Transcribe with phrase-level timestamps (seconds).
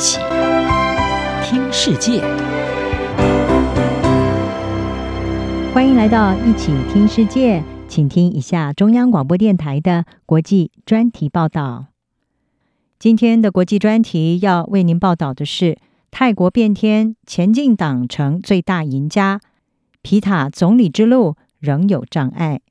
[0.00, 0.18] 起
[1.44, 2.22] 听世界，
[5.74, 11.88] 欢迎来到一起听世界，请听一下中央广播电台的国际专题报道。
[12.98, 15.76] 今天的国际专题要为您报道的是
[16.10, 19.42] 泰国变天，前进党成最大赢家，
[20.00, 22.62] 皮塔总理之路仍有障碍。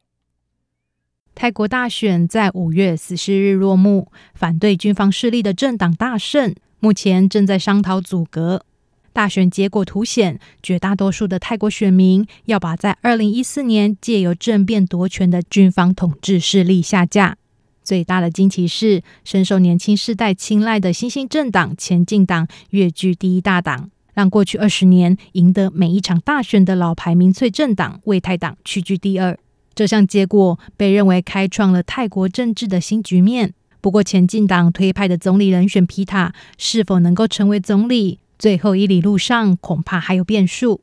[1.35, 8.63] 泰国大选在五月十四日落幕，反对军方势力的政党大胜，目前正在商讨组阁。
[9.11, 17.35] 大选结果凸显，绝大多数的泰国选民要把在二零一四年借由政变夺权的军方统治势力下架。
[17.83, 29.37] 最大的惊奇是，深受年轻世代青睐的新兴政党前进党跃居第一大党，让过去二十年赢得每一场大选的老牌民粹政党为泰党屈居第二。
[29.73, 33.53] 这项结果被认为开创了泰国政治的新局面。
[33.81, 40.81] 不过，前进党推派的总理人选皮塔是否能够成为总理，最后一里路上恐怕还有变数。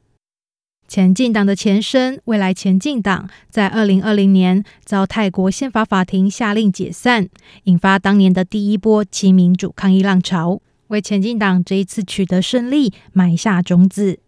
[0.89, 7.29] 前进党的前身未来前进党在二零二零年遭泰国宪法法庭下令解散，
[7.65, 14.21] 引发当年的第一波亲民主抗议浪潮，为前进党这一次取得胜利埋下种子。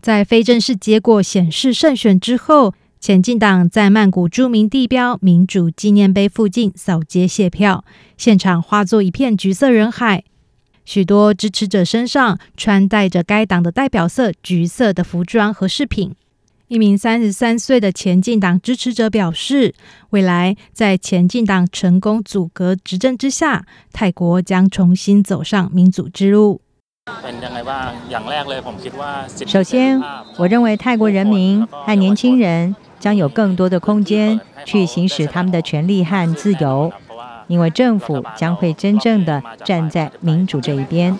[0.00, 2.74] 在非正式结果显示胜选之后。
[3.00, 7.84] 前进党在曼谷著名地标民主纪念碑附近扫街卸票，
[8.16, 10.24] 现场化作一片橘色人海。
[10.84, 16.14] 许多支持者身上穿戴着该党的代表色橘色的服装和饰品。
[16.66, 19.74] 一名三十三岁的前进党支持者表示，
[20.10, 26.60] 未来在前进党成功阻隔执政之下，泰国将重新走上民主之路。
[29.46, 29.98] 首先，
[30.36, 32.74] 我认为泰国人民和年轻人。
[33.00, 36.92] 将有更多的空间去行使他们的权利和自由，
[37.46, 41.18] 因为政府将会真正的站在民主这一边。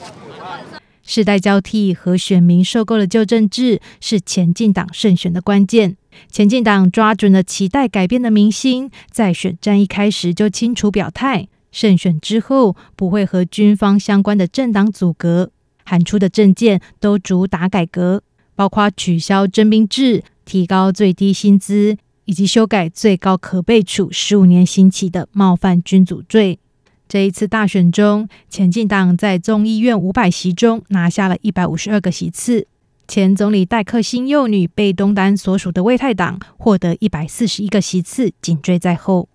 [1.03, 5.97] 世代交替和选民受够了旧政治是前进党胜选的关键。
[6.31, 15.51] 前进党抓准了期待改变的民心，在选战一开始就清楚表态，胜选之后不会和军方相关的政党阻隔，
[15.85, 18.23] 喊出的政见都主打改革，
[18.55, 20.25] 包括取消征兵制。
[20.49, 26.59] 提高最低薪资，以及修改最高可被处十五年刑期的冒犯君主罪。
[27.07, 32.67] 这一次大选中，前进党在众议院五百席中拿下了一百五十二个席次，
[33.07, 39.29] 前总理戴克欣幼女被东丹所属的为泰党获得一百四十一个席次，紧追在后。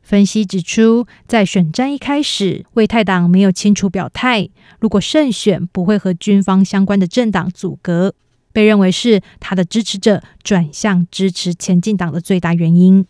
[0.00, 4.48] 分析指出，在选战一开始，为泰党没有清楚表态，
[4.78, 8.14] 如果胜选，不会和军方相关的政党阻隔。
[8.52, 13.04] 被认为是他的支持者转向支持前进党的最大原因，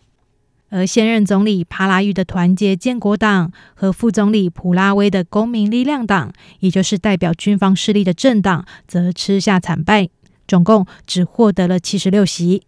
[0.69, 10.09] 而现任总理帕拉育的团结建国党和副总理普拉威的公民力量党，也就是代表军方势力的政党，则吃下惨败，
[10.47, 12.63] 总共只获得了七十六席。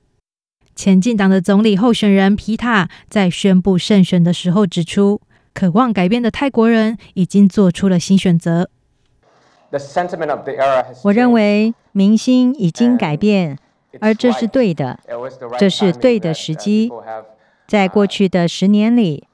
[0.76, 5.22] 前进党的总理候选人皮塔在宣布胜选的时候指出，
[5.54, 8.70] 渴望改变的泰国人已经做出了新选择。
[11.04, 13.58] 我认为民心已经改变，
[14.00, 15.00] 而这是对的，
[15.58, 16.92] 这是对的时机。
[17.68, 19.28] 在过去的十年里，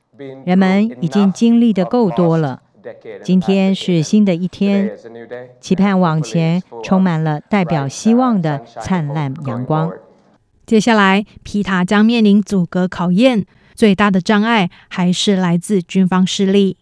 [0.45, 2.61] 人们已经经历的够多了。
[3.23, 4.91] 今天是新的一天，
[5.59, 9.91] 期盼往前充满了代表希望的灿烂阳光。
[10.65, 16.77] 接下来，皮塔将面临阻隔考验，最大的障碍还是来自军方势力。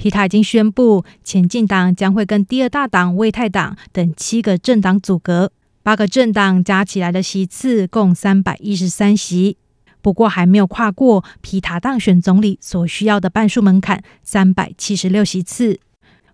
[0.00, 5.52] 皮塔已经宣布，前进党将会跟第二大党魏泰党等七个政党组阁，
[5.82, 9.58] 八个政党加起来的席次共三百一十三席，
[10.00, 15.78] 不过还没有跨过皮塔当选总理所需要的半数门槛三百七十六席次。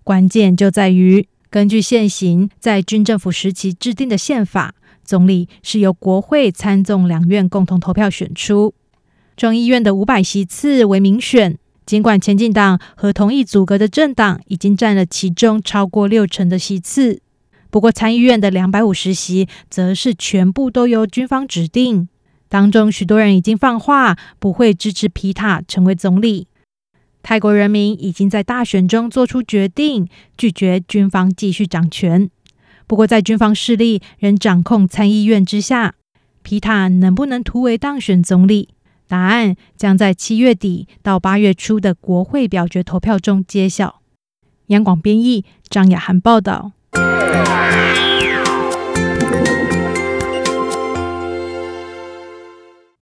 [0.04, 8.72] 关键就在于，根据现行在军政府时期制定的宪法，总理是由国会参众两院共同投票选出，
[9.36, 11.58] 众议院的五百席次为民选。
[11.86, 17.22] 尽管前进党和同一组阁的政党已经占了其中超过六成的席次，
[17.70, 22.08] 不过参议院的两百五十席则是全部都由军方指定。
[22.48, 26.48] 当中许多人已经放话不会支持皮塔成为总理。
[27.22, 32.30] 泰国人民已经在大选中做出决定，拒绝军方继续掌权。
[32.86, 35.94] 不过在军方势力仍掌控参议院之下，
[36.42, 38.68] 皮塔能不能突围当选总理？
[39.08, 44.02] 答案将在七月底到八月初的国会表决投票中揭晓。
[44.68, 46.75] 央广编译张雅涵报道。